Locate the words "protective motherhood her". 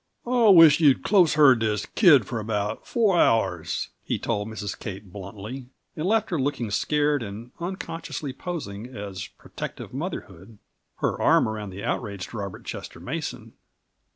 9.27-11.21